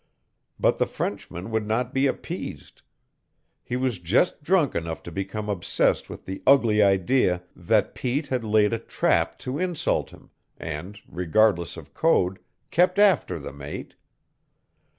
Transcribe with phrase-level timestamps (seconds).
[0.59, 2.81] But the Frenchman would not be appeased.
[3.61, 8.43] He was just drunk enough to become obsessed with the ugly idea that Pete had
[8.43, 12.39] laid a trap to insult him, and, regardless of Code,
[12.71, 13.93] kept after the mate.